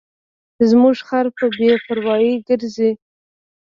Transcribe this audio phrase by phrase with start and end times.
[0.69, 2.91] زموږ خر په بې پروایۍ ګرځي.